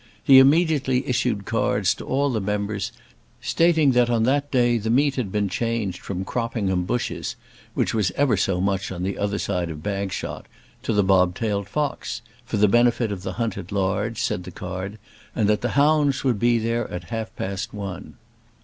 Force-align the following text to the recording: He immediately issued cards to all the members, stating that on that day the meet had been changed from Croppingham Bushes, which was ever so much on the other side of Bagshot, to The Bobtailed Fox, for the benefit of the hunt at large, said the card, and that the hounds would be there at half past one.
He 0.23 0.39
immediately 0.39 1.07
issued 1.07 1.45
cards 1.45 1.93
to 1.93 2.05
all 2.05 2.31
the 2.31 2.41
members, 2.41 2.91
stating 3.39 3.91
that 3.91 4.09
on 4.09 4.23
that 4.23 4.49
day 4.49 4.79
the 4.79 4.89
meet 4.89 5.13
had 5.13 5.31
been 5.31 5.47
changed 5.47 5.99
from 5.99 6.25
Croppingham 6.25 6.85
Bushes, 6.85 7.35
which 7.75 7.93
was 7.93 8.09
ever 8.15 8.35
so 8.35 8.59
much 8.59 8.91
on 8.91 9.03
the 9.03 9.15
other 9.19 9.37
side 9.37 9.69
of 9.69 9.83
Bagshot, 9.83 10.47
to 10.81 10.91
The 10.91 11.03
Bobtailed 11.03 11.69
Fox, 11.69 12.23
for 12.47 12.57
the 12.57 12.67
benefit 12.67 13.11
of 13.11 13.21
the 13.21 13.33
hunt 13.33 13.59
at 13.59 13.71
large, 13.71 14.19
said 14.19 14.43
the 14.43 14.49
card, 14.49 14.97
and 15.35 15.47
that 15.47 15.61
the 15.61 15.77
hounds 15.77 16.23
would 16.23 16.39
be 16.39 16.57
there 16.57 16.89
at 16.89 17.11
half 17.11 17.35
past 17.35 17.71
one. 17.71 18.15